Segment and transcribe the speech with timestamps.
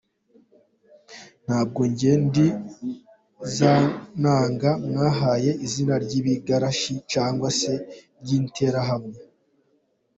[1.45, 2.47] Ntabwo njye ndi
[3.55, 3.75] za
[4.21, 7.73] nanga mwahaye izina ry’ibigarasha cyangwa se
[8.23, 9.17] ry’interahamwe.